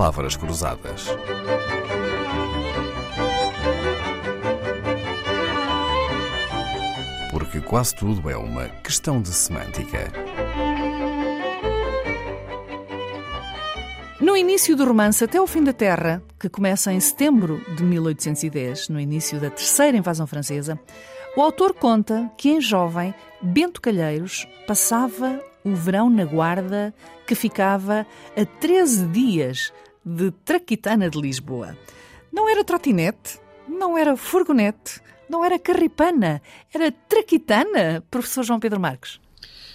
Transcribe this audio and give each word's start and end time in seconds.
Palavras 0.00 0.34
Cruzadas. 0.34 1.08
Porque 7.30 7.60
quase 7.60 7.94
tudo 7.94 8.30
é 8.30 8.34
uma 8.34 8.66
questão 8.82 9.20
de 9.20 9.28
semântica. 9.28 10.10
No 14.18 14.34
início 14.34 14.74
do 14.74 14.86
romance 14.86 15.22
Até 15.22 15.38
o 15.38 15.46
Fim 15.46 15.62
da 15.62 15.74
Terra, 15.74 16.22
que 16.38 16.48
começa 16.48 16.90
em 16.90 16.98
setembro 16.98 17.62
de 17.76 17.84
1810, 17.84 18.88
no 18.88 18.98
início 18.98 19.38
da 19.38 19.50
terceira 19.50 19.98
invasão 19.98 20.26
francesa, 20.26 20.80
o 21.36 21.42
autor 21.42 21.74
conta 21.74 22.32
que, 22.38 22.48
em 22.48 22.58
jovem, 22.58 23.14
Bento 23.42 23.82
Calheiros 23.82 24.48
passava 24.66 25.44
o 25.62 25.74
verão 25.74 26.08
na 26.08 26.24
Guarda, 26.24 26.94
que 27.26 27.34
ficava 27.34 28.06
a 28.34 28.46
13 28.46 29.04
dias 29.08 29.70
de 30.04 30.30
Traquitana 30.44 31.10
de 31.10 31.20
Lisboa. 31.20 31.76
Não 32.32 32.48
era 32.48 32.64
trotinete, 32.64 33.38
não 33.68 33.96
era 33.96 34.16
furgonete, 34.16 35.00
não 35.28 35.44
era 35.44 35.58
carripana, 35.58 36.42
era 36.72 36.90
Traquitana, 36.90 38.04
professor 38.10 38.44
João 38.44 38.60
Pedro 38.60 38.80
Marques. 38.80 39.20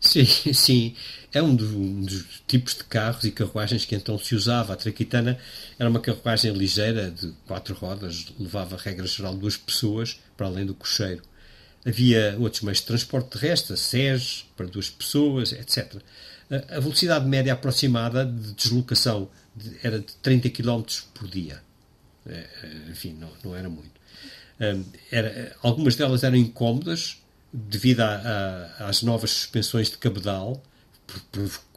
Sim, 0.00 0.24
sim. 0.54 0.94
É 1.32 1.42
um 1.42 1.54
dos, 1.54 1.70
um 1.72 2.02
dos, 2.02 2.42
tipos 2.46 2.74
de 2.74 2.84
carros 2.84 3.24
e 3.24 3.30
carruagens 3.30 3.84
que 3.84 3.94
então 3.94 4.18
se 4.18 4.34
usava. 4.34 4.72
A 4.72 4.76
traquitana 4.76 5.38
era 5.78 5.88
uma 5.88 6.00
carruagem 6.00 6.52
ligeira 6.52 7.10
de 7.10 7.32
quatro 7.46 7.74
rodas, 7.74 8.26
levava, 8.38 8.76
regra 8.76 9.06
geral, 9.06 9.34
duas 9.34 9.56
pessoas, 9.56 10.18
para 10.36 10.46
além 10.46 10.64
do 10.64 10.74
cocheiro. 10.74 11.22
Havia 11.86 12.36
outros 12.38 12.62
meios 12.62 12.78
de 12.78 12.86
transporte 12.86 13.38
terrestre, 13.38 13.76
SES, 13.76 14.46
para 14.56 14.66
duas 14.66 14.88
pessoas, 14.90 15.52
etc. 15.52 15.96
A 16.70 16.80
velocidade 16.80 17.26
média 17.26 17.52
aproximada 17.52 18.24
de 18.24 18.54
deslocação 18.54 19.28
era 19.82 19.98
de 19.98 20.12
30 20.16 20.50
km 20.50 20.82
por 21.14 21.28
dia. 21.28 21.62
É, 22.26 22.46
é, 22.62 22.90
enfim, 22.90 23.14
não, 23.14 23.30
não 23.44 23.56
era 23.56 23.68
muito. 23.68 23.98
Era, 25.10 25.56
algumas 25.62 25.94
delas 25.94 26.24
eram 26.24 26.36
incómodas 26.36 27.22
devido 27.52 28.00
a, 28.00 28.66
a, 28.78 28.88
às 28.88 29.02
novas 29.02 29.30
suspensões 29.30 29.88
de 29.90 29.98
cabedal, 29.98 30.62
que 31.06 31.20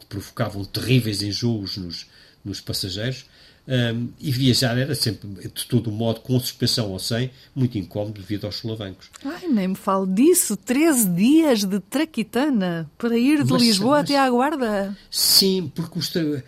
provocavam 0.08 0.64
terríveis 0.64 1.22
enjoos 1.22 1.76
nos, 1.76 2.06
nos 2.44 2.60
passageiros, 2.60 3.24
um, 3.66 4.08
e 4.18 4.32
viajar 4.32 4.76
era 4.76 4.92
sempre, 4.92 5.28
de 5.28 5.66
todo 5.66 5.92
modo, 5.92 6.20
com 6.20 6.38
suspensão 6.40 6.90
ou 6.90 6.98
sem, 6.98 7.30
muito 7.54 7.78
incómodo 7.78 8.20
devido 8.20 8.44
aos 8.44 8.56
solavancos. 8.56 9.08
Ai, 9.24 9.46
nem 9.46 9.68
me 9.68 9.76
falo 9.76 10.04
disso. 10.04 10.56
13 10.56 11.08
dias 11.10 11.64
de 11.64 11.78
traquitana 11.78 12.90
para 12.98 13.16
ir 13.16 13.44
de 13.44 13.52
mas, 13.52 13.62
Lisboa 13.62 13.98
mas, 13.98 14.10
até 14.10 14.18
à 14.18 14.28
Guarda. 14.28 14.96
Sim, 15.08 15.70
porque 15.72 15.96
os, 15.96 16.12
uh, 16.14 16.42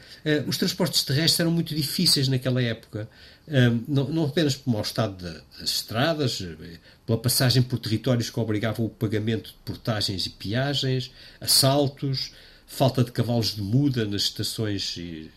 os, 0.48 0.58
transportes 0.58 1.04
terrestres 1.04 1.38
eram 1.38 1.52
muito 1.52 1.72
difíceis 1.72 2.26
naquela 2.26 2.60
época. 2.60 3.08
Um, 3.46 3.84
não, 3.86 4.08
não, 4.08 4.24
apenas 4.24 4.56
pelo 4.56 4.74
mau 4.74 4.82
estado 4.82 5.16
de, 5.16 5.60
das 5.60 5.70
estradas, 5.70 6.40
eh, 6.40 6.78
pela 7.06 7.18
passagem 7.18 7.62
por 7.62 7.78
territórios 7.78 8.30
que 8.30 8.40
obrigavam 8.40 8.86
o 8.86 8.88
pagamento 8.88 9.50
de 9.50 9.56
portagens 9.66 10.24
e 10.24 10.30
peagens, 10.30 11.12
assaltos, 11.40 12.32
falta 12.74 13.04
de 13.04 13.12
cavalos 13.12 13.54
de 13.54 13.62
muda 13.62 14.04
nas 14.04 14.22
estações 14.22 14.96
e 14.96 15.30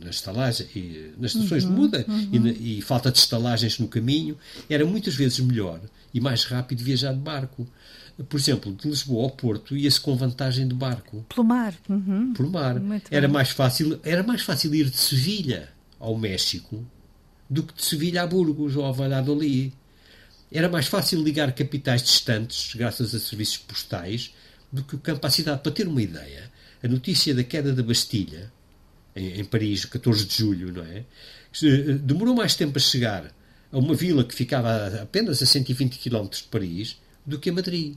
nas 0.00 0.16
estalagens 0.16 0.68
e 0.74 1.12
nas 1.16 1.34
estações 1.34 1.64
uhum, 1.64 1.70
de 1.70 1.76
muda 1.76 2.04
uhum. 2.08 2.46
e, 2.48 2.78
e, 2.78 2.82
falta 2.82 3.10
de 3.10 3.18
estalagens 3.18 3.78
no 3.78 3.86
caminho 3.86 4.36
era 4.68 4.84
muitas 4.84 5.14
vezes 5.14 5.38
melhor 5.38 5.80
e 6.12 6.20
mais 6.20 6.44
rápido 6.44 6.82
viajar 6.82 7.12
de 7.12 7.20
barco. 7.20 7.66
Por 8.28 8.38
exemplo 8.38 8.74
de 8.74 8.88
Lisboa 8.88 9.24
ao 9.24 9.30
Porto 9.30 9.76
ia-se 9.76 10.00
com 10.00 10.16
vantagem 10.16 10.66
de 10.66 10.74
barco. 10.74 11.24
Pelo 11.28 11.44
mar 11.44 11.74
uhum. 11.88 12.32
pelo 12.34 12.50
mar. 12.50 12.76
Era 13.10 13.28
mais 13.28 13.50
fácil 13.50 14.00
era 14.02 14.22
mais 14.24 14.42
fácil 14.42 14.74
ir 14.74 14.90
de 14.90 14.96
Sevilha 14.96 15.68
ao 16.00 16.18
México 16.18 16.84
do 17.48 17.62
que 17.62 17.74
de 17.74 17.84
Sevilha 17.84 18.22
a 18.22 18.26
Burgos 18.26 18.76
ou 18.76 18.84
a 18.84 18.90
Valladolid. 18.90 19.72
Era 20.50 20.68
mais 20.68 20.86
fácil 20.86 21.22
ligar 21.22 21.52
capitais 21.52 22.02
distantes 22.02 22.74
graças 22.74 23.14
a 23.14 23.20
serviços 23.20 23.58
postais 23.58 24.34
do 24.70 24.82
que 24.82 24.96
o 24.96 24.98
campo 24.98 25.24
à 25.26 25.30
cidade. 25.30 25.62
Para 25.62 25.72
ter 25.72 25.86
uma 25.86 26.02
ideia 26.02 26.51
a 26.82 26.88
notícia 26.88 27.34
da 27.34 27.44
queda 27.44 27.72
da 27.72 27.82
Bastilha, 27.82 28.52
em, 29.14 29.40
em 29.40 29.44
Paris, 29.44 29.84
14 29.84 30.24
de 30.24 30.36
julho, 30.36 30.72
não 30.72 30.82
é? 30.84 31.04
Eh, 31.62 31.98
demorou 32.00 32.34
mais 32.34 32.54
tempo 32.54 32.78
a 32.78 32.80
chegar 32.80 33.32
a 33.70 33.78
uma 33.78 33.94
vila 33.94 34.24
que 34.24 34.34
ficava 34.34 35.00
apenas 35.00 35.42
a 35.42 35.46
120 35.46 35.98
km 35.98 36.28
de 36.28 36.44
Paris 36.44 36.96
do 37.24 37.38
que 37.38 37.50
a 37.50 37.52
Madrid. 37.52 37.96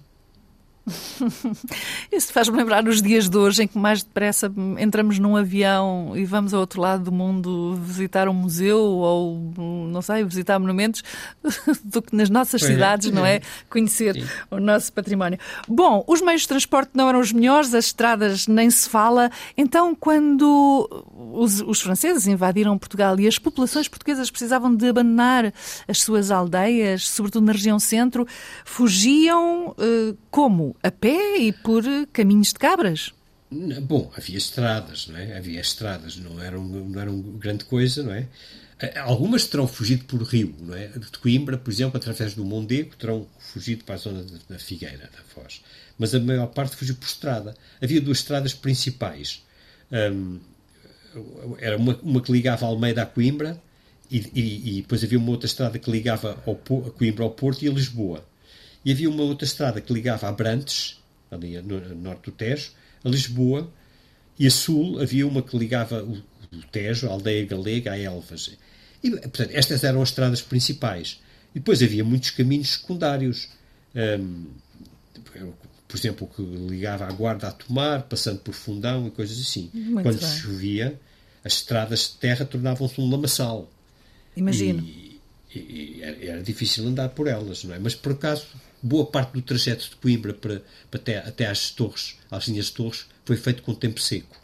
Isso 2.11 2.31
faz-me 2.31 2.57
lembrar 2.57 2.87
os 2.87 3.01
dias 3.01 3.27
de 3.27 3.37
hoje 3.37 3.63
em 3.63 3.67
que 3.67 3.77
mais 3.77 4.03
depressa 4.03 4.51
entramos 4.77 5.17
num 5.17 5.35
avião 5.35 6.13
e 6.15 6.25
vamos 6.25 6.53
ao 6.53 6.59
outro 6.59 6.79
lado 6.79 7.05
do 7.05 7.11
mundo 7.11 7.75
visitar 7.75 8.29
um 8.29 8.33
museu 8.33 8.79
ou, 8.79 9.53
não 9.57 10.01
sei, 10.01 10.23
visitar 10.23 10.59
monumentos 10.59 11.03
do 11.83 12.01
que 12.01 12.15
nas 12.15 12.29
nossas 12.29 12.61
pois 12.61 12.71
é. 12.71 12.73
cidades, 12.75 13.07
é. 13.07 13.11
não 13.11 13.25
é? 13.25 13.41
Conhecer 13.69 14.13
Sim. 14.13 14.27
o 14.51 14.59
nosso 14.59 14.93
património. 14.93 15.39
Bom, 15.67 16.03
os 16.07 16.21
meios 16.21 16.41
de 16.41 16.47
transporte 16.49 16.91
não 16.93 17.09
eram 17.09 17.19
os 17.19 17.31
melhores, 17.31 17.73
as 17.73 17.85
estradas 17.85 18.47
nem 18.47 18.69
se 18.69 18.87
fala. 18.87 19.31
Então, 19.57 19.95
quando 19.95 20.87
os, 21.33 21.61
os 21.61 21.81
franceses 21.81 22.27
invadiram 22.27 22.77
Portugal 22.77 23.19
e 23.19 23.27
as 23.27 23.39
populações 23.39 23.87
portuguesas 23.87 24.29
precisavam 24.29 24.75
de 24.75 24.87
abandonar 24.87 25.51
as 25.87 26.01
suas 26.01 26.29
aldeias, 26.29 27.07
sobretudo 27.07 27.45
na 27.45 27.53
região 27.53 27.79
centro, 27.79 28.27
fugiam 28.63 29.69
uh, 29.69 30.17
como? 30.29 30.74
A 30.83 30.91
pé 30.91 31.37
e 31.37 31.51
por 31.51 31.83
caminhos 32.11 32.49
de 32.49 32.55
cabras? 32.55 33.13
Bom, 33.83 34.11
havia 34.15 34.37
estradas, 34.37 35.07
não 35.07 35.17
é? 35.17 35.37
Havia 35.37 35.61
estradas, 35.61 36.17
não 36.17 36.41
eram, 36.41 36.63
não 36.63 36.99
eram 36.99 37.21
grande 37.21 37.65
coisa, 37.65 38.03
não 38.03 38.13
é? 38.13 38.27
Eh, 38.79 38.97
algumas 38.99 39.45
terão 39.45 39.67
fugido 39.67 40.03
por 40.05 40.21
rio, 40.23 40.53
não 40.59 40.75
é? 40.75 40.87
De 40.87 41.17
Coimbra, 41.19 41.57
por 41.57 41.71
exemplo, 41.71 41.97
através 41.97 42.33
do 42.33 42.43
Mondego, 42.43 42.95
terão 42.95 43.27
fugido 43.39 43.83
para 43.85 43.95
a 43.95 43.97
zona 43.97 44.25
da 44.49 44.59
Figueira, 44.59 45.09
da 45.11 45.23
Foz. 45.27 45.61
Mas 45.97 46.13
a 46.13 46.19
maior 46.19 46.47
parte 46.47 46.75
fugiu 46.75 46.95
por 46.95 47.07
estrada. 47.07 47.55
Havia 47.81 48.01
duas 48.01 48.19
estradas 48.19 48.53
principais. 48.53 49.43
Um, 49.91 50.39
era 51.59 51.77
uma, 51.77 51.97
uma, 52.03 52.21
que 52.21 52.31
ligava 52.31 52.65
Almeida 52.65 53.03
a 53.03 53.05
Coimbra 53.05 53.61
e, 54.11 54.17
e, 54.33 54.77
e, 54.77 54.81
depois 54.81 55.03
havia 55.03 55.17
uma 55.17 55.29
outra 55.29 55.45
estrada 55.45 55.79
que 55.79 55.89
ligava 55.89 56.37
ao, 56.45 56.59
a 56.87 56.91
Coimbra 56.91 57.23
ao 57.23 57.31
Porto 57.31 57.63
e 57.63 57.69
a 57.69 57.71
Lisboa. 57.71 58.25
E 58.85 58.91
havia 58.91 59.09
uma 59.09 59.23
outra 59.23 59.45
estrada 59.45 59.81
que 59.81 59.91
ligava 59.91 60.27
a 60.27 60.29
Abrantes, 60.29 61.01
ali 61.31 61.59
no 61.61 61.95
norte 61.95 62.25
do 62.25 62.31
Tejo, 62.31 62.71
a 63.03 63.09
Lisboa, 63.09 63.67
e 64.37 64.45
a 64.45 64.51
sul 64.51 65.01
havia 65.01 65.27
uma 65.27 65.41
que 65.41 65.57
ligava 65.57 66.03
o, 66.03 66.13
o 66.53 66.61
Tejo, 66.71 67.07
a 67.07 67.11
aldeia 67.11 67.45
galega, 67.45 67.91
a 67.91 67.99
Elvas. 67.99 68.55
E, 69.03 69.09
portanto, 69.09 69.49
estas 69.53 69.83
eram 69.83 70.01
as 70.01 70.09
estradas 70.09 70.41
principais. 70.41 71.19
E 71.53 71.59
depois 71.59 71.81
havia 71.81 72.03
muitos 72.03 72.29
caminhos 72.29 72.73
secundários. 72.73 73.49
Um, 73.95 74.45
por 75.87 75.97
exemplo, 75.97 76.27
o 76.29 76.35
que 76.35 76.41
ligava 76.41 77.05
a 77.05 77.11
Guarda 77.11 77.47
a 77.47 77.51
Tomar, 77.51 78.03
passando 78.03 78.39
por 78.39 78.53
Fundão 78.53 79.07
e 79.07 79.11
coisas 79.11 79.39
assim. 79.39 79.69
Muito 79.73 80.03
Quando 80.03 80.19
bem. 80.19 80.29
chovia, 80.29 80.99
as 81.43 81.53
estradas 81.53 82.11
de 82.11 82.17
terra 82.17 82.45
tornavam-se 82.45 82.99
um 82.99 83.09
lamaçal. 83.09 83.71
Imagino. 84.35 84.83
E, 84.83 85.21
e, 85.55 86.01
e 86.01 86.27
era 86.27 86.43
difícil 86.43 86.85
andar 86.87 87.09
por 87.09 87.27
elas, 87.27 87.63
não 87.63 87.73
é? 87.73 87.79
Mas 87.79 87.95
por 87.95 88.11
acaso 88.11 88.47
boa 88.85 89.05
parte 89.05 89.33
do 89.33 89.41
trajeto 89.41 89.89
de 89.89 89.95
Coimbra 89.95 90.33
para, 90.33 90.61
para 90.91 90.99
até, 90.99 91.17
até 91.17 91.47
às 91.47 91.71
torres, 91.71 92.15
às 92.29 92.47
linhas 92.47 92.67
de 92.67 92.73
torres, 92.73 93.07
foi 93.25 93.35
feito 93.35 93.63
com 93.63 93.73
tempo 93.73 93.99
seco. 93.99 94.35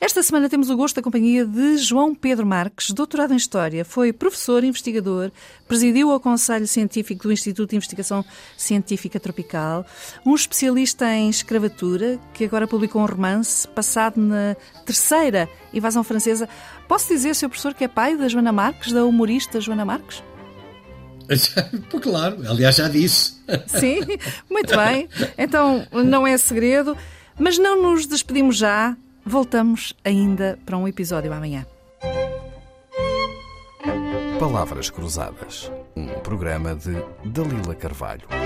Esta 0.00 0.22
semana 0.22 0.48
temos 0.48 0.68
o 0.68 0.76
gosto 0.76 0.96
da 0.96 1.02
companhia 1.02 1.46
de 1.46 1.78
João 1.78 2.14
Pedro 2.14 2.44
Marques, 2.44 2.90
doutorado 2.90 3.32
em 3.32 3.36
História, 3.36 3.84
foi 3.84 4.12
professor, 4.12 4.64
investigador, 4.64 5.30
presidiu 5.68 6.10
o 6.10 6.20
Conselho 6.20 6.66
Científico 6.66 7.22
do 7.22 7.32
Instituto 7.32 7.70
de 7.70 7.76
Investigação 7.76 8.24
Científica 8.56 9.20
Tropical, 9.20 9.86
um 10.26 10.34
especialista 10.34 11.06
em 11.14 11.30
escravatura, 11.30 12.18
que 12.34 12.44
agora 12.44 12.66
publicou 12.66 13.00
um 13.00 13.06
romance 13.06 13.66
passado 13.68 14.20
na 14.20 14.56
terceira 14.84 15.48
invasão 15.72 16.02
francesa. 16.02 16.48
Posso 16.88 17.08
dizer, 17.08 17.34
Sr. 17.34 17.48
Professor, 17.48 17.72
que 17.72 17.84
é 17.84 17.88
pai 17.88 18.16
da 18.16 18.28
Joana 18.28 18.52
Marques, 18.52 18.92
da 18.92 19.04
humorista 19.04 19.60
Joana 19.60 19.84
Marques? 19.84 20.22
claro, 22.02 22.42
aliás 22.46 22.76
já 22.76 22.88
disse. 22.88 23.33
Sim, 23.66 24.00
muito 24.50 24.76
bem. 24.76 25.08
Então 25.36 25.86
não 25.92 26.26
é 26.26 26.36
segredo, 26.36 26.96
mas 27.38 27.58
não 27.58 27.82
nos 27.82 28.06
despedimos 28.06 28.56
já. 28.56 28.96
Voltamos 29.24 29.94
ainda 30.04 30.58
para 30.66 30.76
um 30.76 30.86
episódio 30.86 31.32
amanhã. 31.32 31.66
Palavras 34.38 34.90
Cruzadas, 34.90 35.70
um 35.96 36.06
programa 36.20 36.74
de 36.74 36.94
Dalila 37.24 37.74
Carvalho. 37.74 38.43